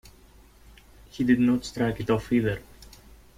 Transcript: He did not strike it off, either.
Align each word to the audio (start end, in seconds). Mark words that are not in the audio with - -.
He 1.11 1.23
did 1.23 1.39
not 1.39 1.63
strike 1.63 1.99
it 1.99 2.09
off, 2.09 2.33
either. 2.33 2.63